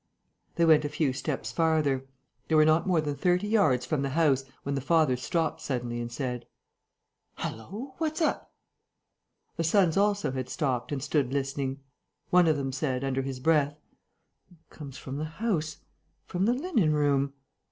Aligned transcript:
They 0.55 0.65
went 0.65 0.83
a 0.83 0.89
few 0.89 1.13
steps 1.13 1.51
farther. 1.51 2.07
They 2.47 2.55
were 2.55 2.65
not 2.65 2.87
more 2.87 3.01
than 3.01 3.13
thirty 3.15 3.47
yards 3.47 3.85
from 3.85 4.01
the 4.01 4.09
house, 4.09 4.43
when 4.63 4.73
the 4.73 4.81
father 4.81 5.15
stopped 5.15 5.61
suddenly 5.61 6.01
and 6.01 6.11
said: 6.11 6.47
"Hullo! 7.35 7.93
What's 7.99 8.19
up?" 8.19 8.51
The 9.57 9.63
sons 9.63 9.97
also 9.97 10.31
had 10.31 10.49
stopped 10.49 10.91
and 10.91 11.03
stood 11.03 11.31
listening. 11.31 11.81
One 12.31 12.47
of 12.47 12.57
them 12.57 12.71
said, 12.71 13.03
under 13.03 13.21
his 13.21 13.39
breath: 13.39 13.77
"It 14.49 14.57
comes 14.71 14.97
from 14.97 15.17
the 15.17 15.25
house... 15.25 15.77
from 16.25 16.45
the 16.45 16.53
linen 16.55 16.93
room...." 16.93 17.33